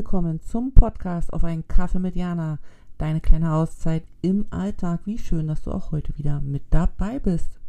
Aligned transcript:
Willkommen 0.00 0.40
zum 0.40 0.72
Podcast 0.72 1.30
auf 1.30 1.44
einen 1.44 1.68
Kaffee 1.68 1.98
mit 1.98 2.16
Jana. 2.16 2.58
Deine 2.96 3.20
kleine 3.20 3.52
Auszeit 3.52 4.02
im 4.22 4.46
Alltag. 4.48 5.00
Wie 5.04 5.18
schön, 5.18 5.46
dass 5.46 5.60
du 5.60 5.72
auch 5.72 5.92
heute 5.92 6.16
wieder 6.16 6.40
mit 6.40 6.62
dabei 6.70 7.18
bist. 7.18 7.60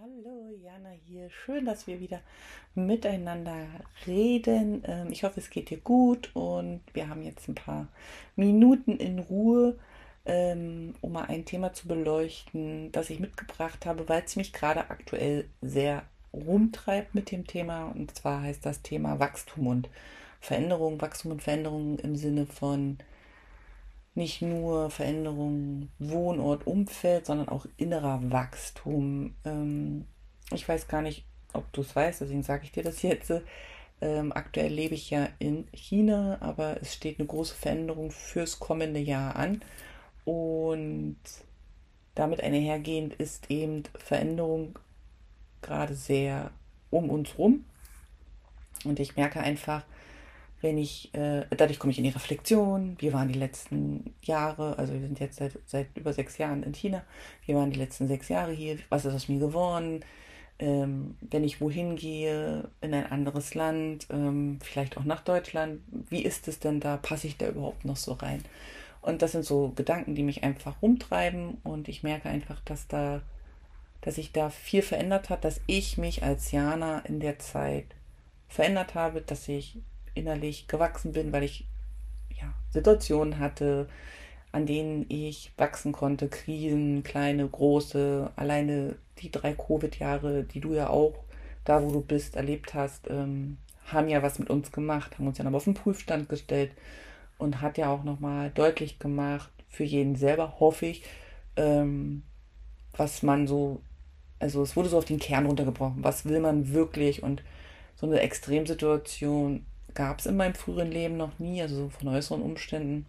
Hallo 0.00 0.52
Jana 0.62 0.90
hier. 1.04 1.28
Schön, 1.30 1.64
dass 1.64 1.88
wir 1.88 1.98
wieder 1.98 2.20
miteinander 2.76 3.66
reden. 4.06 4.84
Ähm, 4.86 5.08
ich 5.10 5.24
hoffe, 5.24 5.40
es 5.40 5.50
geht 5.50 5.70
dir 5.70 5.78
gut 5.78 6.30
und 6.34 6.80
wir 6.92 7.08
haben 7.08 7.22
jetzt 7.22 7.48
ein 7.48 7.56
paar 7.56 7.88
Minuten 8.36 8.98
in 8.98 9.18
Ruhe 9.18 9.76
ähm, 10.26 10.94
um 11.00 11.12
mal 11.12 11.24
ein 11.24 11.44
Thema 11.44 11.72
zu 11.72 11.88
beleuchten, 11.88 12.90
das 12.92 13.10
ich 13.10 13.20
mitgebracht 13.20 13.86
habe, 13.86 14.08
weil 14.08 14.22
es 14.24 14.36
mich 14.36 14.52
gerade 14.52 14.90
aktuell 14.90 15.48
sehr 15.60 16.04
rumtreibt 16.32 17.14
mit 17.14 17.30
dem 17.30 17.46
Thema. 17.46 17.86
Und 17.86 18.14
zwar 18.16 18.42
heißt 18.42 18.64
das 18.64 18.82
Thema 18.82 19.18
Wachstum 19.20 19.66
und 19.66 19.88
Veränderung, 20.40 21.00
Wachstum 21.00 21.32
und 21.32 21.42
Veränderung 21.42 21.98
im 21.98 22.16
Sinne 22.16 22.46
von 22.46 22.98
nicht 24.14 24.42
nur 24.42 24.90
Veränderung 24.90 25.88
Wohnort, 25.98 26.66
Umfeld, 26.66 27.26
sondern 27.26 27.48
auch 27.48 27.66
innerer 27.76 28.20
Wachstum. 28.30 29.34
Ähm, 29.44 30.06
ich 30.52 30.68
weiß 30.68 30.86
gar 30.88 31.02
nicht, 31.02 31.24
ob 31.52 31.70
du 31.72 31.80
es 31.80 31.94
weißt, 31.94 32.20
deswegen 32.20 32.42
sage 32.42 32.64
ich 32.64 32.72
dir 32.72 32.82
das 32.82 33.02
jetzt. 33.02 33.32
Ähm, 34.00 34.32
aktuell 34.32 34.72
lebe 34.72 34.94
ich 34.94 35.10
ja 35.10 35.28
in 35.38 35.66
China, 35.72 36.38
aber 36.40 36.80
es 36.80 36.94
steht 36.94 37.18
eine 37.18 37.26
große 37.26 37.54
Veränderung 37.54 38.10
fürs 38.10 38.58
kommende 38.58 39.00
Jahr 39.00 39.36
an. 39.36 39.62
Und 40.24 41.16
damit 42.14 42.42
einhergehend 42.42 43.14
ist 43.14 43.50
eben 43.50 43.82
Veränderung 43.94 44.78
gerade 45.62 45.94
sehr 45.94 46.50
um 46.90 47.10
uns 47.10 47.38
rum. 47.38 47.64
Und 48.84 49.00
ich 49.00 49.16
merke 49.16 49.40
einfach, 49.40 49.84
wenn 50.60 50.78
ich, 50.78 51.12
äh, 51.14 51.44
dadurch 51.50 51.78
komme 51.78 51.90
ich 51.90 51.98
in 51.98 52.04
die 52.04 52.10
Reflexion. 52.10 52.96
Wir 52.98 53.12
waren 53.12 53.28
die 53.28 53.38
letzten 53.38 54.14
Jahre, 54.22 54.78
also 54.78 54.94
wir 54.94 55.00
sind 55.00 55.20
jetzt 55.20 55.36
seit, 55.36 55.58
seit 55.66 55.88
über 55.96 56.12
sechs 56.12 56.38
Jahren 56.38 56.62
in 56.62 56.72
China. 56.72 57.02
Wir 57.44 57.56
waren 57.56 57.70
die 57.70 57.78
letzten 57.78 58.08
sechs 58.08 58.28
Jahre 58.28 58.52
hier. 58.52 58.78
Was 58.88 59.04
ist 59.04 59.14
aus 59.14 59.28
mir 59.28 59.38
geworden? 59.38 60.00
Ähm, 60.58 61.16
wenn 61.20 61.44
ich 61.44 61.60
wohin 61.60 61.96
gehe, 61.96 62.68
in 62.80 62.94
ein 62.94 63.10
anderes 63.10 63.54
Land, 63.54 64.06
ähm, 64.10 64.58
vielleicht 64.62 64.96
auch 64.96 65.04
nach 65.04 65.20
Deutschland, 65.22 65.80
wie 66.08 66.22
ist 66.22 66.48
es 66.48 66.60
denn 66.60 66.80
da? 66.80 66.96
Passe 66.96 67.26
ich 67.26 67.36
da 67.36 67.48
überhaupt 67.48 67.84
noch 67.84 67.96
so 67.96 68.12
rein? 68.12 68.42
Und 69.04 69.20
das 69.20 69.32
sind 69.32 69.44
so 69.44 69.72
Gedanken, 69.76 70.14
die 70.14 70.22
mich 70.22 70.44
einfach 70.44 70.80
rumtreiben. 70.80 71.58
Und 71.62 71.88
ich 71.88 72.02
merke 72.02 72.30
einfach, 72.30 72.60
dass 72.64 72.88
da, 72.88 73.20
dass 74.00 74.14
sich 74.14 74.32
da 74.32 74.48
viel 74.48 74.80
verändert 74.80 75.28
hat, 75.28 75.44
dass 75.44 75.60
ich 75.66 75.98
mich 75.98 76.22
als 76.22 76.52
Jana 76.52 77.00
in 77.00 77.20
der 77.20 77.38
Zeit 77.38 77.84
verändert 78.48 78.94
habe, 78.94 79.20
dass 79.20 79.46
ich 79.46 79.76
innerlich 80.14 80.68
gewachsen 80.68 81.12
bin, 81.12 81.34
weil 81.34 81.42
ich 81.42 81.66
ja, 82.30 82.54
Situationen 82.70 83.38
hatte, 83.38 83.88
an 84.52 84.64
denen 84.64 85.04
ich 85.10 85.52
wachsen 85.58 85.92
konnte, 85.92 86.28
Krisen, 86.28 87.02
kleine, 87.02 87.46
große, 87.46 88.32
alleine 88.36 88.96
die 89.18 89.30
drei 89.30 89.52
Covid-Jahre, 89.52 90.44
die 90.44 90.60
du 90.60 90.72
ja 90.72 90.88
auch 90.88 91.24
da, 91.64 91.82
wo 91.82 91.90
du 91.90 92.00
bist, 92.00 92.36
erlebt 92.36 92.72
hast, 92.72 93.10
ähm, 93.10 93.58
haben 93.84 94.08
ja 94.08 94.22
was 94.22 94.38
mit 94.38 94.48
uns 94.48 94.72
gemacht, 94.72 95.18
haben 95.18 95.26
uns 95.26 95.36
ja 95.36 95.44
noch 95.44 95.52
auf 95.52 95.64
den 95.64 95.74
Prüfstand 95.74 96.30
gestellt 96.30 96.70
und 97.38 97.60
hat 97.60 97.78
ja 97.78 97.90
auch 97.90 98.04
nochmal 98.04 98.50
deutlich 98.50 98.98
gemacht, 98.98 99.50
für 99.68 99.84
jeden 99.84 100.16
selber, 100.16 100.60
hoffe 100.60 100.86
ich, 100.86 101.02
ähm, 101.56 102.22
was 102.96 103.22
man 103.22 103.46
so, 103.46 103.80
also 104.38 104.62
es 104.62 104.76
wurde 104.76 104.88
so 104.88 104.98
auf 104.98 105.04
den 105.04 105.18
Kern 105.18 105.46
runtergebrochen, 105.46 106.04
was 106.04 106.24
will 106.24 106.40
man 106.40 106.72
wirklich 106.72 107.22
und 107.22 107.42
so 107.96 108.06
eine 108.06 108.20
Extremsituation 108.20 109.66
gab 109.94 110.18
es 110.18 110.26
in 110.26 110.36
meinem 110.36 110.54
früheren 110.54 110.90
Leben 110.90 111.16
noch 111.16 111.38
nie, 111.38 111.62
also 111.62 111.76
so 111.76 111.88
von 111.88 112.08
äußeren 112.08 112.42
Umständen. 112.42 113.06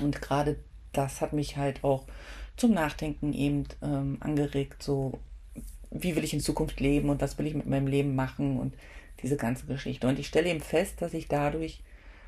Und 0.00 0.20
gerade 0.20 0.56
das 0.92 1.20
hat 1.20 1.32
mich 1.32 1.56
halt 1.56 1.82
auch 1.84 2.04
zum 2.56 2.72
Nachdenken 2.72 3.32
eben 3.32 3.64
ähm, 3.82 4.18
angeregt, 4.20 4.82
so 4.82 5.18
wie 5.90 6.16
will 6.16 6.24
ich 6.24 6.34
in 6.34 6.40
Zukunft 6.40 6.80
leben 6.80 7.08
und 7.08 7.20
was 7.20 7.38
will 7.38 7.46
ich 7.46 7.54
mit 7.54 7.66
meinem 7.66 7.86
Leben 7.86 8.14
machen 8.14 8.58
und 8.58 8.74
diese 9.22 9.36
ganze 9.36 9.66
Geschichte. 9.66 10.06
Und 10.06 10.18
ich 10.18 10.26
stelle 10.26 10.50
eben 10.50 10.60
fest, 10.60 11.00
dass 11.00 11.14
ich 11.14 11.28
dadurch 11.28 11.82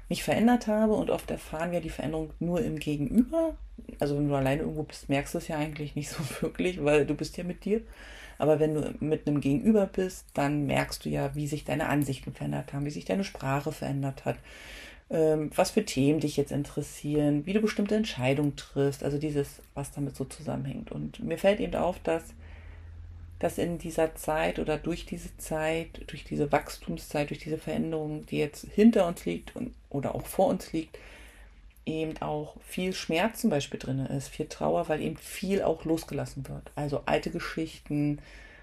mich 0.09 0.23
verändert 0.23 0.67
habe 0.67 0.95
und 0.95 1.11
oft 1.11 1.31
erfahren 1.31 1.73
wir 1.73 1.81
die 1.81 1.91
Veränderung 1.91 2.31
nur 2.41 2.63
im 2.63 2.79
Gegenüber. 2.79 3.57
Also 3.99 4.17
wenn 4.17 4.29
du 4.29 4.35
alleine 4.35 4.63
irgendwo 4.63 4.85
bist, 4.85 5.09
merkst 5.09 5.35
du 5.35 5.39
es 5.39 5.49
ja 5.49 5.57
eigentlich 5.57 5.95
nicht 5.97 6.11
so 6.11 6.23
wirklich, 6.41 6.83
weil 6.85 7.07
du 7.07 7.15
bist 7.15 7.37
ja 7.37 7.45
mit 7.45 7.65
dir. 7.65 7.83
Aber 8.39 8.61
wenn 8.61 8.75
du 8.75 8.95
mit 9.01 9.27
einem 9.27 9.41
Gegenüber 9.41 9.87
bist, 9.87 10.27
dann 10.35 10.67
merkst 10.67 11.05
du 11.05 11.09
ja, 11.09 11.35
wie 11.35 11.49
sich 11.49 11.65
deine 11.65 11.89
Ansichten 11.89 12.33
verändert 12.33 12.73
haben, 12.73 12.85
wie 12.85 12.91
sich 12.91 13.05
deine 13.05 13.25
Sprache 13.25 13.73
verändert 13.73 14.25
hat, 14.25 14.37
ähm, 15.11 15.51
was 15.57 15.73
für 15.73 15.85
Themen 15.85 16.21
dich 16.21 16.37
jetzt 16.37 16.53
interessieren, 16.53 17.47
wie 17.47 17.53
du 17.53 17.61
bestimmte 17.61 17.97
Entscheidungen 17.97 18.55
triffst, 18.55 19.03
also 19.03 19.19
dieses, 19.19 19.61
was 19.75 19.91
damit 19.91 20.15
so 20.15 20.25
zusammenhängt. 20.25 20.93
Und 20.93 21.19
mir 21.21 21.37
fällt 21.37 21.59
eben 21.59 21.75
auf, 21.75 21.99
dass 21.99 22.23
dass 23.38 23.59
in 23.59 23.78
dieser 23.78 24.15
Zeit 24.16 24.59
oder 24.59 24.78
durch 24.78 25.06
diese 25.06 25.37
Zeit, 25.37 26.00
durch 26.09 26.25
diese 26.25 26.50
Wachstumszeit, 26.50 27.31
durch 27.31 27.41
diese 27.41 27.59
Veränderung, 27.59 28.26
die 28.26 28.38
jetzt 28.38 28.66
hinter 28.75 29.06
uns 29.06 29.25
liegt 29.25 29.54
und, 29.54 29.75
oder 29.91 30.15
auch 30.15 30.26
vor 30.26 30.49
uns 30.49 30.72
liegt, 30.72 30.99
eben 31.87 32.21
auch 32.21 32.56
viel 32.60 32.93
Schmerz 32.93 33.41
zum 33.41 33.50
Beispiel 33.50 33.78
drin 33.78 34.04
ist, 34.06 34.28
viel 34.28 34.47
Trauer, 34.47 34.88
weil 34.88 35.00
eben 35.00 35.16
viel 35.16 35.62
auch 35.62 35.84
losgelassen 35.84 36.49
wird. 36.49 36.71
Also 36.75 37.03
alte 37.06 37.31
Geschichten, 37.31 38.21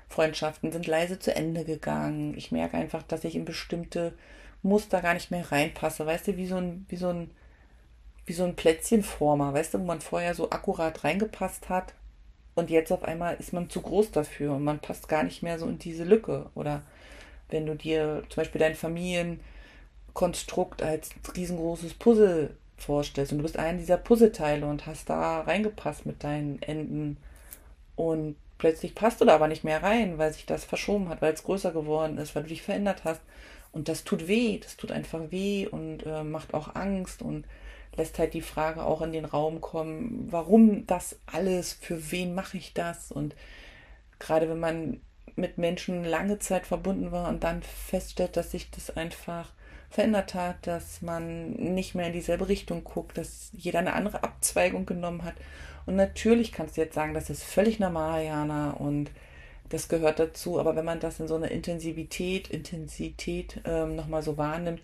Freundschaften 0.09 0.71
sind 0.71 0.85
leise 0.87 1.19
zu 1.19 1.35
Ende 1.35 1.63
gegangen. 1.63 2.37
Ich 2.37 2.51
merke 2.51 2.77
einfach, 2.77 3.01
dass 3.03 3.23
ich 3.23 3.35
in 3.35 3.45
bestimmte 3.45 4.13
Muster 4.61 5.01
gar 5.01 5.13
nicht 5.13 5.31
mehr 5.31 5.51
reinpasse. 5.51 6.05
Weißt 6.05 6.27
du, 6.27 6.37
wie 6.37 6.47
so 6.47 6.57
ein, 6.57 6.85
wie 6.89 6.97
so 6.97 7.09
ein, 7.09 7.31
wie 8.25 8.33
so 8.33 8.43
ein 8.43 8.55
Plätzchenformer, 8.55 9.53
weißt 9.53 9.73
du, 9.73 9.79
wo 9.79 9.85
man 9.85 10.01
vorher 10.01 10.35
so 10.35 10.51
akkurat 10.51 11.03
reingepasst 11.03 11.69
hat 11.69 11.93
und 12.55 12.69
jetzt 12.69 12.91
auf 12.91 13.03
einmal 13.03 13.35
ist 13.35 13.53
man 13.53 13.69
zu 13.69 13.81
groß 13.81 14.11
dafür 14.11 14.53
und 14.53 14.63
man 14.63 14.79
passt 14.79 15.09
gar 15.09 15.23
nicht 15.23 15.43
mehr 15.43 15.59
so 15.59 15.67
in 15.67 15.77
diese 15.77 16.05
Lücke. 16.05 16.49
Oder 16.55 16.81
wenn 17.49 17.65
du 17.65 17.75
dir 17.75 18.23
zum 18.29 18.41
Beispiel 18.41 18.59
dein 18.59 18.75
Familienkonstrukt 18.75 20.81
als 20.81 21.09
riesengroßes 21.35 21.95
Puzzle 21.95 22.55
vorstellst 22.77 23.33
und 23.33 23.39
du 23.39 23.43
bist 23.43 23.59
einer 23.59 23.77
dieser 23.77 23.97
Puzzleteile 23.97 24.65
und 24.65 24.85
hast 24.85 25.09
da 25.09 25.41
reingepasst 25.41 26.05
mit 26.05 26.23
deinen 26.23 26.61
Enden 26.61 27.17
und 27.95 28.37
plötzlich 28.57 28.95
passt 28.95 29.21
du 29.21 29.25
da 29.25 29.35
aber 29.35 29.47
nicht 29.47 29.65
mehr 29.65 29.83
rein, 29.83 30.17
weil 30.17 30.33
sich 30.33 30.45
das 30.45 30.63
verschoben 30.63 31.09
hat, 31.09 31.21
weil 31.21 31.33
es 31.33 31.43
größer 31.43 31.71
geworden 31.71 32.17
ist, 32.17 32.35
weil 32.35 32.43
du 32.43 32.49
dich 32.49 32.61
verändert 32.61 33.03
hast. 33.03 33.21
Und 33.71 33.89
das 33.89 34.05
tut 34.05 34.27
weh, 34.27 34.59
das 34.59 34.77
tut 34.77 34.91
einfach 34.91 35.31
weh 35.31 35.67
und 35.67 36.05
äh, 36.05 36.23
macht 36.23 36.53
auch 36.53 36.75
Angst 36.75 37.21
und 37.21 37.45
lässt 37.97 38.19
halt 38.19 38.33
die 38.33 38.41
Frage 38.41 38.83
auch 38.83 39.01
in 39.01 39.11
den 39.11 39.25
Raum 39.25 39.61
kommen, 39.61 40.27
warum 40.29 40.85
das 40.87 41.19
alles, 41.25 41.73
für 41.73 42.11
wen 42.11 42.35
mache 42.35 42.57
ich 42.57 42.73
das? 42.73 43.11
Und 43.11 43.35
gerade 44.19 44.49
wenn 44.49 44.59
man 44.59 45.01
mit 45.35 45.57
Menschen 45.57 46.03
lange 46.03 46.39
Zeit 46.39 46.65
verbunden 46.65 47.11
war 47.11 47.29
und 47.29 47.43
dann 47.43 47.61
feststellt, 47.63 48.37
dass 48.37 48.51
sich 48.51 48.71
das 48.71 48.95
einfach 48.95 49.51
verändert 49.89 50.33
hat, 50.33 50.67
dass 50.67 51.01
man 51.01 51.51
nicht 51.51 51.95
mehr 51.95 52.07
in 52.07 52.13
dieselbe 52.13 52.47
Richtung 52.47 52.83
guckt, 52.83 53.17
dass 53.17 53.49
jeder 53.53 53.79
eine 53.79 53.93
andere 53.93 54.23
Abzweigung 54.23 54.85
genommen 54.85 55.23
hat. 55.23 55.35
Und 55.85 55.95
natürlich 55.95 56.51
kannst 56.51 56.77
du 56.77 56.81
jetzt 56.81 56.95
sagen, 56.95 57.13
das 57.13 57.29
ist 57.29 57.43
völlig 57.43 57.79
normal, 57.79 58.23
Jana, 58.23 58.71
und 58.71 59.11
das 59.69 59.87
gehört 59.87 60.19
dazu. 60.19 60.59
Aber 60.59 60.75
wenn 60.75 60.85
man 60.85 60.99
das 60.99 61.19
in 61.19 61.27
so 61.27 61.35
einer 61.35 61.51
Intensivität, 61.51 62.49
Intensität 62.49 63.61
ähm, 63.65 63.95
nochmal 63.95 64.23
so 64.23 64.37
wahrnimmt, 64.37 64.81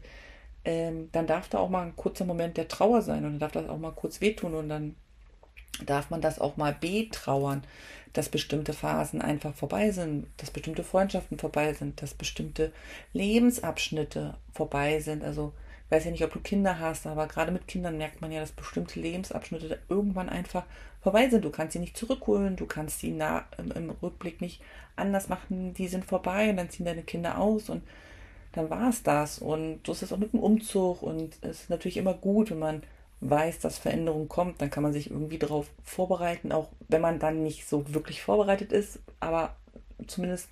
ähm, 0.65 1.09
dann 1.11 1.27
darf 1.27 1.49
da 1.49 1.59
auch 1.59 1.69
mal 1.69 1.85
ein 1.85 1.95
kurzer 1.95 2.25
Moment 2.25 2.57
der 2.57 2.67
Trauer 2.67 3.01
sein 3.01 3.25
und 3.25 3.33
dann 3.33 3.39
darf 3.39 3.51
das 3.51 3.69
auch 3.69 3.77
mal 3.77 3.91
kurz 3.91 4.21
wehtun 4.21 4.53
und 4.53 4.69
dann 4.69 4.95
darf 5.85 6.09
man 6.09 6.21
das 6.21 6.39
auch 6.39 6.57
mal 6.57 6.73
betrauern, 6.73 7.63
dass 8.13 8.29
bestimmte 8.29 8.73
Phasen 8.73 9.21
einfach 9.21 9.55
vorbei 9.55 9.91
sind, 9.91 10.27
dass 10.37 10.51
bestimmte 10.51 10.83
Freundschaften 10.83 11.39
vorbei 11.39 11.73
sind, 11.73 12.01
dass 12.01 12.13
bestimmte 12.13 12.71
Lebensabschnitte 13.13 14.35
vorbei 14.53 14.99
sind. 14.99 15.23
Also 15.23 15.53
ich 15.85 15.91
weiß 15.91 16.05
ja 16.05 16.11
nicht, 16.11 16.23
ob 16.23 16.33
du 16.33 16.39
Kinder 16.39 16.79
hast, 16.79 17.07
aber 17.07 17.27
gerade 17.27 17.51
mit 17.51 17.67
Kindern 17.67 17.97
merkt 17.97 18.21
man 18.21 18.31
ja, 18.31 18.41
dass 18.41 18.51
bestimmte 18.51 18.99
Lebensabschnitte 18.99 19.79
irgendwann 19.89 20.29
einfach 20.29 20.65
vorbei 21.01 21.29
sind. 21.29 21.43
Du 21.43 21.49
kannst 21.49 21.73
sie 21.73 21.79
nicht 21.79 21.97
zurückholen, 21.97 22.55
du 22.55 22.65
kannst 22.65 22.99
sie 22.99 23.09
im, 23.09 23.71
im 23.71 23.89
Rückblick 24.01 24.41
nicht 24.41 24.61
anders 24.95 25.29
machen, 25.29 25.73
die 25.73 25.87
sind 25.87 26.05
vorbei 26.05 26.49
und 26.49 26.57
dann 26.57 26.69
ziehen 26.69 26.85
deine 26.85 27.03
Kinder 27.03 27.37
aus 27.37 27.69
und 27.69 27.83
dann 28.53 28.69
war 28.69 28.89
es 28.89 29.03
das. 29.03 29.39
Und 29.39 29.81
so 29.85 29.91
ist 29.91 30.03
es 30.03 30.13
auch 30.13 30.17
mit 30.17 30.33
dem 30.33 30.39
Umzug. 30.39 31.01
Und 31.01 31.37
es 31.41 31.61
ist 31.61 31.69
natürlich 31.69 31.97
immer 31.97 32.13
gut, 32.13 32.51
wenn 32.51 32.59
man 32.59 32.83
weiß, 33.21 33.59
dass 33.59 33.77
Veränderung 33.77 34.27
kommt, 34.27 34.61
dann 34.61 34.71
kann 34.71 34.83
man 34.83 34.93
sich 34.93 35.11
irgendwie 35.11 35.37
darauf 35.37 35.67
vorbereiten, 35.83 36.51
auch 36.51 36.69
wenn 36.87 37.01
man 37.01 37.19
dann 37.19 37.43
nicht 37.43 37.67
so 37.67 37.93
wirklich 37.93 38.21
vorbereitet 38.21 38.71
ist. 38.71 38.99
Aber 39.19 39.55
zumindest 40.07 40.49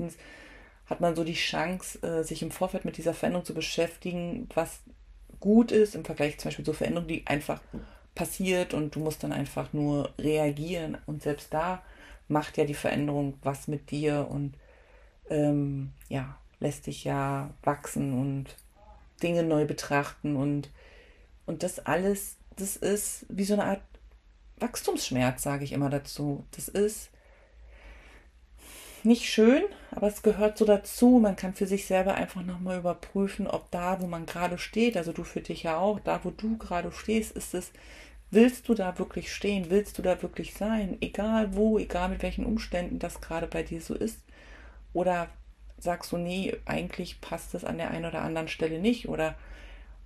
hat 0.85 1.01
man 1.01 1.15
so 1.15 1.23
die 1.23 1.33
Chance, 1.33 1.99
äh, 2.03 2.23
sich 2.23 2.41
im 2.41 2.51
Vorfeld 2.51 2.85
mit 2.85 2.97
dieser 2.97 3.13
Veränderung 3.13 3.45
zu 3.45 3.53
beschäftigen, 3.53 4.47
was 4.53 4.81
gut 5.39 5.71
ist 5.71 5.95
im 5.95 6.05
Vergleich 6.05 6.37
zum 6.37 6.49
Beispiel 6.49 6.65
zur 6.65 6.73
Veränderung, 6.73 7.07
die 7.07 7.25
einfach 7.25 7.61
passiert 8.15 8.73
und 8.73 8.95
du 8.95 8.99
musst 8.99 9.23
dann 9.23 9.31
einfach 9.31 9.73
nur 9.73 10.11
reagieren. 10.19 10.97
Und 11.05 11.23
selbst 11.23 11.53
da 11.53 11.81
macht 12.27 12.57
ja 12.57 12.65
die 12.65 12.73
Veränderung 12.73 13.35
was 13.43 13.67
mit 13.67 13.91
dir 13.91 14.27
und 14.29 14.53
ähm, 15.29 15.91
ja, 16.09 16.37
lässt 16.59 16.87
dich 16.87 17.03
ja 17.03 17.49
wachsen 17.63 18.13
und 18.13 18.45
Dinge 19.21 19.43
neu 19.43 19.65
betrachten 19.65 20.35
und, 20.35 20.69
und 21.45 21.63
das 21.63 21.79
alles, 21.79 22.37
das 22.55 22.75
ist 22.75 23.25
wie 23.29 23.43
so 23.43 23.53
eine 23.53 23.65
Art 23.65 23.81
Wachstumsschmerz, 24.59 25.43
sage 25.43 25.63
ich 25.63 25.71
immer 25.71 25.89
dazu. 25.89 26.45
Das 26.51 26.67
ist 26.67 27.09
nicht 29.03 29.25
schön, 29.25 29.63
aber 29.91 30.07
es 30.07 30.21
gehört 30.21 30.57
so 30.57 30.65
dazu. 30.65 31.19
Man 31.21 31.35
kann 31.35 31.53
für 31.53 31.67
sich 31.67 31.85
selber 31.85 32.15
einfach 32.15 32.43
nochmal 32.43 32.79
überprüfen, 32.79 33.47
ob 33.47 33.71
da, 33.71 34.01
wo 34.01 34.07
man 34.07 34.25
gerade 34.25 34.57
steht, 34.57 34.97
also 34.97 35.13
du 35.13 35.23
für 35.23 35.41
dich 35.41 35.63
ja 35.63 35.77
auch, 35.77 35.99
da, 35.99 36.19
wo 36.23 36.31
du 36.31 36.57
gerade 36.57 36.91
stehst, 36.91 37.35
ist 37.35 37.53
es, 37.53 37.71
willst 38.31 38.69
du 38.69 38.73
da 38.73 38.99
wirklich 38.99 39.33
stehen, 39.33 39.69
willst 39.69 39.97
du 39.97 40.01
da 40.01 40.21
wirklich 40.21 40.53
sein, 40.53 40.97
egal 41.01 41.55
wo, 41.55 41.79
egal 41.79 42.09
mit 42.09 42.21
welchen 42.21 42.45
Umständen 42.45 42.99
das 42.99 43.21
gerade 43.21 43.47
bei 43.47 43.63
dir 43.63 43.81
so 43.81 43.95
ist. 43.95 44.19
Oder 44.93 45.29
sagst 45.79 46.11
du, 46.11 46.17
nee, 46.17 46.55
eigentlich 46.65 47.21
passt 47.21 47.55
es 47.55 47.65
an 47.65 47.77
der 47.77 47.91
einen 47.91 48.05
oder 48.05 48.21
anderen 48.21 48.47
Stelle 48.47 48.79
nicht. 48.79 49.09
Oder 49.09 49.35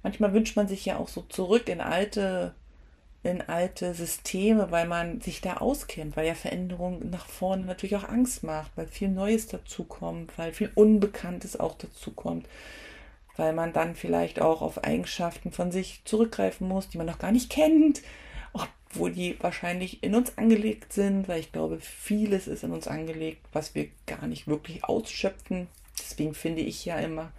manchmal 0.01 0.33
wünscht 0.33 0.55
man 0.55 0.67
sich 0.67 0.85
ja 0.85 0.97
auch 0.97 1.07
so 1.07 1.21
zurück 1.21 1.69
in 1.69 1.81
alte 1.81 2.53
in 3.23 3.41
alte 3.41 3.93
Systeme, 3.93 4.69
weil 4.69 4.85
man 4.85 5.21
sich 5.21 5.39
da 5.39 5.57
auskennt, 5.57 6.17
weil 6.17 6.27
ja 6.27 6.35
Veränderung 6.35 7.09
nach 7.09 7.25
vorne 7.25 7.63
natürlich 7.65 7.95
auch 7.95 8.09
Angst 8.09 8.43
macht, 8.43 8.71
weil 8.75 8.85
viel 8.85 9.07
Neues 9.07 9.47
dazukommt, 9.47 10.37
weil 10.37 10.51
viel 10.51 10.69
Unbekanntes 10.75 11.57
auch 11.57 11.77
dazukommt, 11.77 12.47
weil 13.37 13.53
man 13.53 13.71
dann 13.71 13.95
vielleicht 13.95 14.41
auch 14.41 14.61
auf 14.61 14.83
Eigenschaften 14.83 15.53
von 15.53 15.71
sich 15.71 16.01
zurückgreifen 16.03 16.67
muss, 16.67 16.89
die 16.89 16.97
man 16.97 17.07
noch 17.07 17.17
gar 17.17 17.31
nicht 17.31 17.49
kennt, 17.49 18.01
obwohl 18.93 19.11
die 19.11 19.35
wahrscheinlich 19.41 20.03
in 20.03 20.13
uns 20.13 20.37
angelegt 20.37 20.93
sind, 20.93 21.27
weil 21.27 21.39
ich 21.39 21.51
glaube, 21.51 21.79
vieles 21.79 22.47
ist 22.47 22.63
in 22.63 22.71
uns 22.71 22.87
angelegt, 22.87 23.41
was 23.51 23.73
wir 23.73 23.87
gar 24.05 24.27
nicht 24.27 24.47
wirklich 24.47 24.83
ausschöpfen. 24.83 25.67
Deswegen 25.97 26.35
finde 26.35 26.61
ich 26.61 26.85
ja 26.85 26.99
immer, 26.99 27.31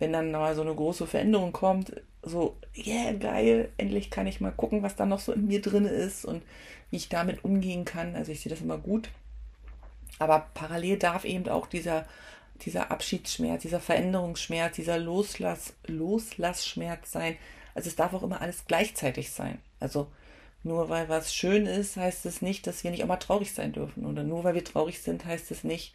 wenn 0.00 0.12
dann 0.12 0.32
mal 0.32 0.56
so 0.56 0.62
eine 0.62 0.74
große 0.74 1.06
Veränderung 1.06 1.52
kommt, 1.52 1.92
so, 2.22 2.56
yeah, 2.76 3.12
geil, 3.12 3.70
endlich 3.76 4.10
kann 4.10 4.26
ich 4.26 4.40
mal 4.40 4.50
gucken, 4.50 4.82
was 4.82 4.96
da 4.96 5.06
noch 5.06 5.20
so 5.20 5.32
in 5.32 5.46
mir 5.46 5.62
drin 5.62 5.86
ist 5.86 6.24
und 6.24 6.42
wie 6.90 6.96
ich 6.96 7.08
damit 7.08 7.44
umgehen 7.44 7.84
kann. 7.84 8.16
Also 8.16 8.32
ich 8.32 8.40
sehe 8.40 8.50
das 8.50 8.60
immer 8.60 8.78
gut. 8.78 9.10
Aber 10.18 10.48
parallel 10.54 10.98
darf 10.98 11.24
eben 11.24 11.48
auch 11.48 11.66
dieser, 11.68 12.04
dieser 12.62 12.90
Abschiedsschmerz, 12.90 13.62
dieser 13.62 13.80
Veränderungsschmerz, 13.80 14.74
dieser 14.74 14.98
Loslass, 14.98 15.72
Loslassschmerz 15.86 17.12
sein. 17.12 17.36
Also 17.76 17.88
es 17.88 17.96
darf 17.96 18.12
auch 18.12 18.24
immer 18.24 18.40
alles 18.40 18.64
gleichzeitig 18.66 19.30
sein. 19.30 19.58
Also 19.78 20.08
nur 20.62 20.88
weil 20.88 21.08
was 21.08 21.34
schön 21.34 21.66
ist, 21.66 21.96
heißt 21.96 22.26
es 22.26 22.42
nicht, 22.42 22.66
dass 22.66 22.84
wir 22.84 22.90
nicht 22.90 23.02
auch 23.02 23.08
mal 23.08 23.16
traurig 23.16 23.54
sein 23.54 23.72
dürfen. 23.72 24.04
Oder 24.04 24.22
nur 24.22 24.44
weil 24.44 24.54
wir 24.54 24.64
traurig 24.64 25.00
sind, 25.00 25.24
heißt 25.24 25.50
es 25.50 25.64
nicht, 25.64 25.94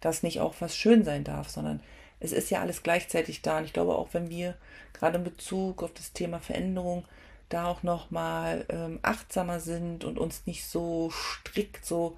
dass 0.00 0.22
nicht 0.22 0.40
auch 0.40 0.54
was 0.60 0.76
schön 0.76 1.04
sein 1.04 1.24
darf, 1.24 1.48
sondern 1.48 1.80
es 2.20 2.32
ist 2.32 2.50
ja 2.50 2.60
alles 2.60 2.82
gleichzeitig 2.82 3.42
da. 3.42 3.58
Und 3.58 3.64
ich 3.64 3.72
glaube 3.72 3.96
auch, 3.96 4.08
wenn 4.12 4.30
wir 4.30 4.54
gerade 4.92 5.18
in 5.18 5.24
Bezug 5.24 5.82
auf 5.82 5.92
das 5.92 6.12
Thema 6.12 6.38
Veränderung 6.38 7.04
da 7.48 7.66
auch 7.66 7.82
nochmal 7.82 8.64
ähm, 8.68 9.00
achtsamer 9.02 9.60
sind 9.60 10.04
und 10.04 10.18
uns 10.18 10.46
nicht 10.46 10.64
so 10.64 11.10
strikt 11.10 11.84
so 11.84 12.16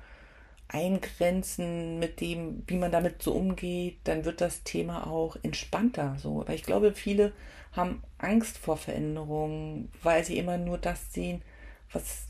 eingrenzen 0.69 1.99
mit 1.99 2.21
dem, 2.21 2.63
wie 2.67 2.77
man 2.77 2.91
damit 2.91 3.23
so 3.23 3.33
umgeht, 3.33 3.99
dann 4.05 4.25
wird 4.25 4.41
das 4.41 4.65
Thema 4.65 5.07
auch 5.07 5.37
entspannter 5.43 6.17
so. 6.19 6.45
Weil 6.47 6.57
ich 6.57 6.65
glaube, 6.65 6.93
viele 6.93 7.33
haben 7.73 8.03
Angst 8.19 8.59
vor 8.59 8.77
Veränderungen, 8.77 9.91
weil 10.03 10.25
sie 10.25 10.39
immer 10.39 10.59
nur 10.59 10.79
das 10.79 11.13
sehen, 11.13 11.43
was 11.93 12.27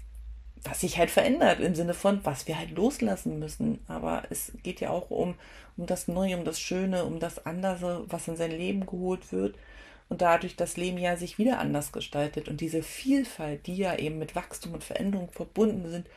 was 0.68 0.80
sich 0.80 0.98
halt 0.98 1.10
verändert 1.10 1.60
im 1.60 1.74
Sinne 1.74 1.94
von, 1.94 2.24
was 2.24 2.48
wir 2.48 2.58
halt 2.58 2.72
loslassen 2.72 3.38
müssen. 3.38 3.78
Aber 3.88 4.24
es 4.30 4.52
geht 4.62 4.80
ja 4.80 4.90
auch 4.90 5.10
um, 5.10 5.34
um 5.76 5.86
das 5.86 6.08
Neue, 6.08 6.36
um 6.36 6.44
das 6.44 6.60
Schöne, 6.60 7.04
um 7.04 7.20
das 7.20 7.46
andere, 7.46 8.04
was 8.08 8.28
in 8.28 8.36
sein 8.36 8.50
Leben 8.50 8.86
geholt 8.86 9.32
wird 9.32 9.54
und 10.08 10.22
dadurch 10.22 10.56
das 10.56 10.76
Leben 10.76 10.98
ja 10.98 11.16
sich 11.16 11.38
wieder 11.38 11.58
anders 11.58 11.92
gestaltet. 11.92 12.48
Und 12.48 12.60
diese 12.60 12.82
Vielfalt, 12.82 13.66
die 13.66 13.76
ja 13.76 13.96
eben 13.96 14.18
mit 14.18 14.34
Wachstum 14.34 14.74
und 14.74 14.84
Veränderung 14.84 15.30
verbunden 15.30 15.90
sind, 15.90 16.08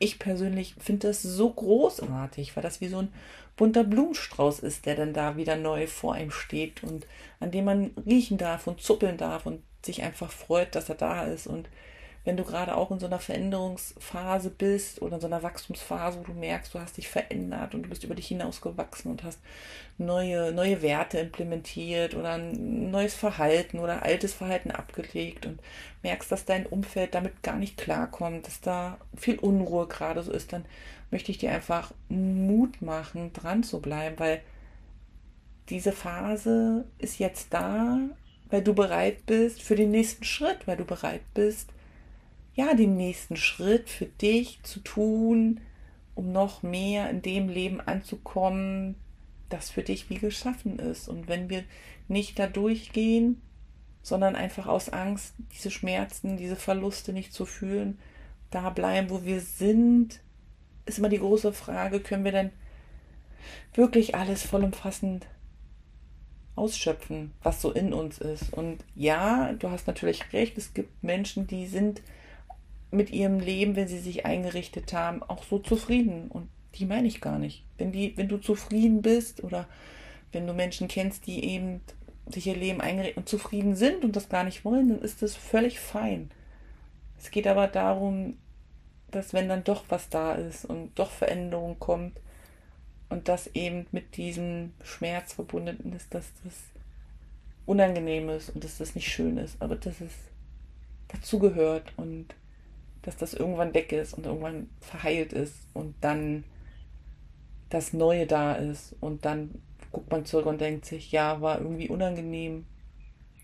ich 0.00 0.18
persönlich 0.18 0.74
finde 0.78 1.08
das 1.08 1.22
so 1.22 1.50
großartig, 1.50 2.56
weil 2.56 2.62
das 2.62 2.80
wie 2.80 2.88
so 2.88 2.98
ein 2.98 3.12
bunter 3.56 3.84
Blumenstrauß 3.84 4.58
ist, 4.60 4.86
der 4.86 4.96
dann 4.96 5.14
da 5.14 5.36
wieder 5.36 5.56
neu 5.56 5.86
vor 5.86 6.14
einem 6.14 6.32
steht 6.32 6.82
und 6.82 7.06
an 7.38 7.52
dem 7.52 7.64
man 7.64 7.90
riechen 8.04 8.36
darf 8.36 8.66
und 8.66 8.80
zuppeln 8.80 9.16
darf 9.16 9.46
und 9.46 9.62
sich 9.84 10.02
einfach 10.02 10.32
freut, 10.32 10.74
dass 10.74 10.88
er 10.88 10.96
da 10.96 11.24
ist 11.24 11.46
und 11.46 11.68
wenn 12.24 12.38
du 12.38 12.44
gerade 12.44 12.74
auch 12.74 12.90
in 12.90 12.98
so 12.98 13.06
einer 13.06 13.18
Veränderungsphase 13.18 14.48
bist 14.48 15.02
oder 15.02 15.16
in 15.16 15.20
so 15.20 15.26
einer 15.26 15.42
Wachstumsphase, 15.42 16.18
wo 16.18 16.22
du 16.24 16.32
merkst, 16.32 16.72
du 16.72 16.80
hast 16.80 16.96
dich 16.96 17.08
verändert 17.08 17.74
und 17.74 17.82
du 17.82 17.90
bist 17.90 18.02
über 18.02 18.14
dich 18.14 18.28
hinausgewachsen 18.28 19.10
und 19.10 19.22
hast 19.22 19.40
neue, 19.98 20.50
neue 20.52 20.80
Werte 20.80 21.18
implementiert 21.18 22.14
oder 22.14 22.32
ein 22.32 22.90
neues 22.90 23.14
Verhalten 23.14 23.78
oder 23.78 24.02
altes 24.02 24.32
Verhalten 24.32 24.70
abgelegt 24.70 25.44
und 25.44 25.60
merkst, 26.02 26.32
dass 26.32 26.46
dein 26.46 26.64
Umfeld 26.64 27.14
damit 27.14 27.42
gar 27.42 27.56
nicht 27.56 27.76
klarkommt, 27.76 28.46
dass 28.46 28.62
da 28.62 28.96
viel 29.14 29.38
Unruhe 29.38 29.86
gerade 29.86 30.22
so 30.22 30.32
ist, 30.32 30.54
dann 30.54 30.64
möchte 31.10 31.30
ich 31.30 31.38
dir 31.38 31.52
einfach 31.52 31.92
Mut 32.08 32.80
machen, 32.80 33.34
dran 33.34 33.62
zu 33.62 33.80
bleiben, 33.80 34.18
weil 34.18 34.40
diese 35.68 35.92
Phase 35.92 36.86
ist 36.98 37.18
jetzt 37.18 37.52
da, 37.52 37.98
weil 38.48 38.62
du 38.62 38.74
bereit 38.74 39.26
bist 39.26 39.62
für 39.62 39.76
den 39.76 39.90
nächsten 39.90 40.24
Schritt, 40.24 40.66
weil 40.66 40.76
du 40.78 40.84
bereit 40.84 41.22
bist, 41.34 41.73
ja, 42.54 42.74
den 42.74 42.96
nächsten 42.96 43.36
Schritt 43.36 43.88
für 43.88 44.06
dich 44.06 44.62
zu 44.62 44.80
tun, 44.80 45.60
um 46.14 46.32
noch 46.32 46.62
mehr 46.62 47.10
in 47.10 47.22
dem 47.22 47.48
Leben 47.48 47.80
anzukommen, 47.80 48.94
das 49.48 49.70
für 49.70 49.82
dich 49.82 50.10
wie 50.10 50.18
geschaffen 50.18 50.78
ist. 50.78 51.08
Und 51.08 51.28
wenn 51.28 51.48
wir 51.50 51.64
nicht 52.08 52.38
da 52.38 52.46
durchgehen, 52.46 53.40
sondern 54.02 54.36
einfach 54.36 54.66
aus 54.66 54.90
Angst, 54.90 55.34
diese 55.52 55.70
Schmerzen, 55.70 56.36
diese 56.36 56.56
Verluste 56.56 57.12
nicht 57.12 57.32
zu 57.32 57.46
fühlen, 57.46 57.98
da 58.50 58.70
bleiben, 58.70 59.10
wo 59.10 59.24
wir 59.24 59.40
sind, 59.40 60.20
ist 60.86 60.98
immer 60.98 61.08
die 61.08 61.18
große 61.18 61.52
Frage, 61.52 62.00
können 62.00 62.24
wir 62.24 62.32
denn 62.32 62.50
wirklich 63.74 64.14
alles 64.14 64.42
vollumfassend 64.42 65.26
ausschöpfen, 66.54 67.32
was 67.42 67.60
so 67.60 67.72
in 67.72 67.92
uns 67.92 68.18
ist. 68.18 68.52
Und 68.52 68.84
ja, 68.94 69.52
du 69.54 69.70
hast 69.70 69.86
natürlich 69.86 70.32
recht, 70.32 70.56
es 70.56 70.74
gibt 70.74 71.02
Menschen, 71.02 71.46
die 71.46 71.66
sind 71.66 72.02
mit 72.94 73.10
ihrem 73.10 73.40
Leben, 73.40 73.76
wenn 73.76 73.88
sie 73.88 73.98
sich 73.98 74.24
eingerichtet 74.24 74.92
haben, 74.92 75.22
auch 75.22 75.44
so 75.44 75.58
zufrieden. 75.58 76.28
Und 76.28 76.48
die 76.76 76.86
meine 76.86 77.08
ich 77.08 77.20
gar 77.20 77.38
nicht. 77.38 77.64
Wenn, 77.78 77.92
die, 77.92 78.16
wenn 78.16 78.28
du 78.28 78.38
zufrieden 78.38 79.02
bist 79.02 79.42
oder 79.42 79.66
wenn 80.32 80.46
du 80.46 80.54
Menschen 80.54 80.88
kennst, 80.88 81.26
die 81.26 81.44
eben 81.44 81.80
sich 82.26 82.46
ihr 82.46 82.56
Leben 82.56 82.80
eingerichtet 82.80 83.18
und 83.18 83.28
zufrieden 83.28 83.76
sind 83.76 84.04
und 84.04 84.16
das 84.16 84.28
gar 84.28 84.44
nicht 84.44 84.64
wollen, 84.64 84.88
dann 84.88 85.02
ist 85.02 85.22
das 85.22 85.36
völlig 85.36 85.78
fein. 85.78 86.30
Es 87.18 87.30
geht 87.30 87.46
aber 87.46 87.66
darum, 87.66 88.38
dass 89.10 89.32
wenn 89.32 89.48
dann 89.48 89.64
doch 89.64 89.84
was 89.88 90.08
da 90.08 90.34
ist 90.34 90.64
und 90.64 90.98
doch 90.98 91.10
Veränderung 91.10 91.78
kommt 91.78 92.20
und 93.08 93.28
das 93.28 93.48
eben 93.48 93.86
mit 93.92 94.16
diesem 94.16 94.72
Schmerz 94.82 95.34
verbunden 95.34 95.92
ist, 95.94 96.12
dass 96.14 96.32
das 96.42 96.54
unangenehm 97.66 98.28
ist 98.30 98.50
und 98.50 98.64
dass 98.64 98.78
das 98.78 98.94
nicht 98.94 99.08
schön 99.08 99.38
ist, 99.38 99.60
aber 99.60 99.76
dass 99.76 100.00
es 100.00 100.12
dazugehört 101.08 101.92
und 101.96 102.34
dass 103.04 103.16
das 103.16 103.34
irgendwann 103.34 103.74
weg 103.74 103.92
ist 103.92 104.14
und 104.14 104.26
irgendwann 104.26 104.68
verheilt 104.80 105.32
ist 105.32 105.54
und 105.74 105.94
dann 106.00 106.44
das 107.68 107.92
Neue 107.92 108.26
da 108.26 108.54
ist 108.54 108.94
und 109.00 109.24
dann 109.24 109.62
guckt 109.92 110.10
man 110.10 110.24
zurück 110.24 110.46
und 110.46 110.60
denkt 110.60 110.86
sich, 110.86 111.12
ja, 111.12 111.40
war 111.40 111.60
irgendwie 111.60 111.88
unangenehm 111.88 112.66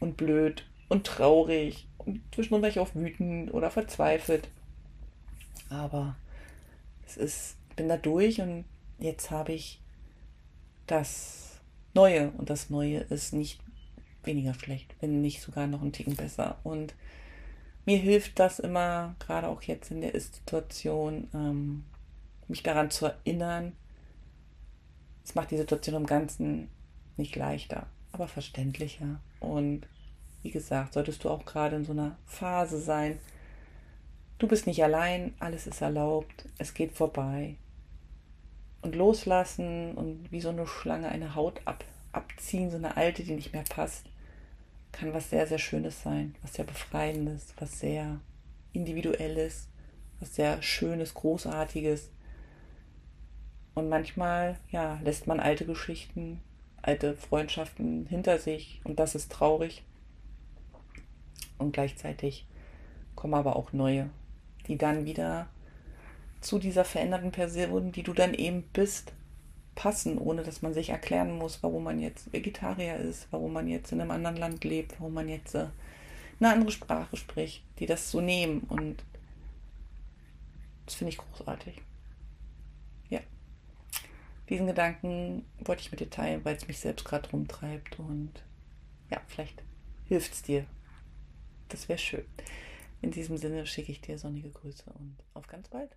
und 0.00 0.16
blöd 0.16 0.66
und 0.88 1.06
traurig 1.06 1.88
und 1.98 2.20
zwischendurch 2.34 2.62
war 2.62 2.68
ich 2.70 2.80
auch 2.80 2.94
wütend 2.94 3.52
oder 3.52 3.70
verzweifelt. 3.70 4.48
Aber 5.68 6.16
es 7.06 7.16
ist, 7.16 7.56
bin 7.76 7.88
da 7.88 7.96
durch 7.96 8.40
und 8.40 8.64
jetzt 8.98 9.30
habe 9.30 9.52
ich 9.52 9.80
das 10.86 11.60
Neue 11.94 12.30
und 12.38 12.50
das 12.50 12.70
Neue 12.70 12.98
ist 12.98 13.32
nicht 13.32 13.60
weniger 14.24 14.54
schlecht, 14.54 14.94
wenn 15.00 15.20
nicht 15.20 15.42
sogar 15.42 15.66
noch 15.66 15.82
ein 15.82 15.92
Ticken 15.92 16.16
besser 16.16 16.58
und 16.64 16.94
mir 17.86 17.98
hilft 17.98 18.38
das 18.38 18.58
immer, 18.58 19.14
gerade 19.18 19.48
auch 19.48 19.62
jetzt 19.62 19.90
in 19.90 20.00
der 20.00 20.14
Ist-Situation, 20.14 21.28
ähm, 21.34 21.84
mich 22.48 22.62
daran 22.62 22.90
zu 22.90 23.06
erinnern. 23.06 23.72
Es 25.24 25.34
macht 25.34 25.50
die 25.50 25.56
Situation 25.56 25.96
im 25.96 26.06
Ganzen 26.06 26.68
nicht 27.16 27.36
leichter, 27.36 27.86
aber 28.12 28.28
verständlicher. 28.28 29.20
Und 29.38 29.86
wie 30.42 30.50
gesagt, 30.50 30.94
solltest 30.94 31.24
du 31.24 31.30
auch 31.30 31.44
gerade 31.44 31.76
in 31.76 31.84
so 31.84 31.92
einer 31.92 32.16
Phase 32.26 32.78
sein, 32.78 33.18
du 34.38 34.46
bist 34.46 34.66
nicht 34.66 34.82
allein, 34.82 35.34
alles 35.38 35.66
ist 35.66 35.80
erlaubt, 35.80 36.46
es 36.58 36.74
geht 36.74 36.92
vorbei. 36.92 37.56
Und 38.82 38.94
loslassen 38.94 39.94
und 39.94 40.32
wie 40.32 40.40
so 40.40 40.48
eine 40.48 40.66
Schlange 40.66 41.08
eine 41.08 41.34
Haut 41.34 41.60
ab, 41.66 41.84
abziehen, 42.12 42.70
so 42.70 42.78
eine 42.78 42.96
alte, 42.96 43.22
die 43.22 43.34
nicht 43.34 43.52
mehr 43.52 43.64
passt 43.68 44.09
kann 44.92 45.12
was 45.12 45.30
sehr, 45.30 45.46
sehr 45.46 45.58
Schönes 45.58 46.02
sein, 46.02 46.34
was 46.42 46.54
sehr 46.54 46.64
Befreiendes, 46.64 47.54
was 47.58 47.80
sehr 47.80 48.20
Individuelles, 48.72 49.68
was 50.18 50.34
sehr 50.34 50.62
Schönes, 50.62 51.14
Großartiges. 51.14 52.10
Und 53.74 53.88
manchmal, 53.88 54.58
ja, 54.70 55.00
lässt 55.02 55.26
man 55.26 55.40
alte 55.40 55.64
Geschichten, 55.64 56.40
alte 56.82 57.16
Freundschaften 57.16 58.06
hinter 58.06 58.38
sich 58.38 58.80
und 58.84 58.98
das 58.98 59.14
ist 59.14 59.32
traurig. 59.32 59.84
Und 61.58 61.72
gleichzeitig 61.72 62.46
kommen 63.14 63.34
aber 63.34 63.56
auch 63.56 63.72
neue, 63.72 64.10
die 64.66 64.78
dann 64.78 65.04
wieder 65.04 65.48
zu 66.40 66.58
dieser 66.58 66.84
veränderten 66.84 67.32
Person, 67.32 67.92
die 67.92 68.02
du 68.02 68.12
dann 68.14 68.34
eben 68.34 68.62
bist, 68.72 69.12
passen, 69.74 70.18
ohne 70.18 70.42
dass 70.42 70.62
man 70.62 70.74
sich 70.74 70.90
erklären 70.90 71.38
muss, 71.38 71.62
warum 71.62 71.84
man 71.84 72.00
jetzt 72.00 72.32
Vegetarier 72.32 72.96
ist, 72.96 73.28
warum 73.30 73.52
man 73.52 73.68
jetzt 73.68 73.92
in 73.92 74.00
einem 74.00 74.10
anderen 74.10 74.36
Land 74.36 74.64
lebt, 74.64 74.98
warum 75.00 75.14
man 75.14 75.28
jetzt 75.28 75.54
äh, 75.54 75.66
eine 76.38 76.52
andere 76.52 76.70
Sprache 76.70 77.16
spricht, 77.16 77.62
die 77.78 77.86
das 77.86 78.10
so 78.10 78.20
nehmen. 78.20 78.60
Und 78.62 79.04
das 80.86 80.94
finde 80.94 81.12
ich 81.12 81.18
großartig. 81.18 81.82
Ja. 83.08 83.20
Diesen 84.48 84.66
Gedanken 84.66 85.44
wollte 85.64 85.82
ich 85.82 85.90
mit 85.90 86.00
dir 86.00 86.10
teilen, 86.10 86.44
weil 86.44 86.56
es 86.56 86.66
mich 86.66 86.78
selbst 86.78 87.04
gerade 87.04 87.30
rumtreibt. 87.30 87.98
Und 87.98 88.32
ja, 89.10 89.20
vielleicht 89.28 89.62
hilft 90.06 90.32
es 90.32 90.42
dir. 90.42 90.66
Das 91.68 91.88
wäre 91.88 91.98
schön. 91.98 92.24
In 93.02 93.12
diesem 93.12 93.36
Sinne 93.36 93.66
schicke 93.66 93.92
ich 93.92 94.00
dir 94.00 94.18
sonnige 94.18 94.50
Grüße 94.50 94.90
und 94.90 95.16
auf 95.34 95.46
ganz 95.46 95.68
bald. 95.68 95.96